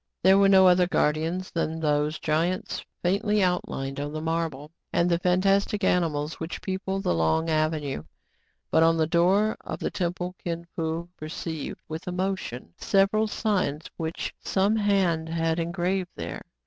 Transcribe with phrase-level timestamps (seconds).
[0.23, 5.19] There were no other guardians than those giants faintly outlined on the marble, and the
[5.19, 8.01] fan tastic animals which people the long avenue.
[8.71, 14.33] But on the door of the temple Kin Fo perceived, with emotion, several signs which
[14.39, 16.41] some hand had engraved there.